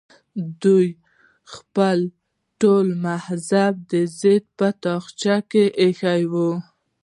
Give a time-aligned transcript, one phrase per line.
[0.63, 0.87] دوی
[1.53, 1.97] خپل
[2.61, 6.49] ټول مذهبي ضد په تاخچه کې ایښی وي.